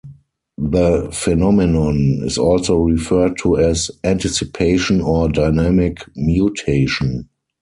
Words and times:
The 0.57 1.09
phenomenon 1.13 2.21
is 2.23 2.39
also 2.39 2.75
referred 2.79 3.37
to 3.43 3.57
as 3.59 3.91
anticipation 4.03 4.99
or 4.99 5.29
dynamic 5.29 5.99
mutation. 6.15 7.29